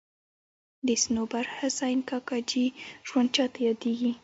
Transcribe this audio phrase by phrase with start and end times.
[0.87, 2.65] د صنوبر حسین کاکاجي
[3.07, 4.11] ژوند چاته یادېږي.